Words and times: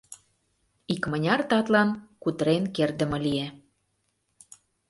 Икмыняр 0.93 1.41
татлан 1.49 1.89
кутырен 2.21 2.63
кертдыме 2.75 3.17
лие. 3.25 3.47